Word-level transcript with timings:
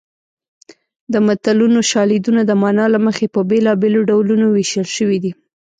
د 1.13 1.15
متلونو 1.27 1.79
شالیدونه 1.91 2.41
د 2.45 2.51
مانا 2.61 2.85
له 2.93 2.99
مخې 3.05 3.25
په 3.33 3.39
بېلابېلو 3.49 3.99
ډولونو 4.09 4.45
ویشل 4.49 4.87
شوي 4.97 5.17
دي 5.23 5.31